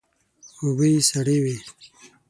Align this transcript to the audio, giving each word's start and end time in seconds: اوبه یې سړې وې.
اوبه 0.61 0.85
یې 0.93 1.01
سړې 1.09 1.37
وې. 1.43 1.57